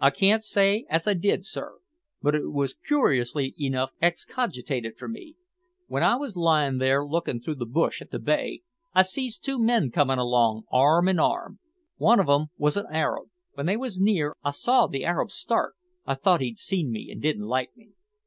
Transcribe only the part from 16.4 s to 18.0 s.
he'd seen me, and didn't like me.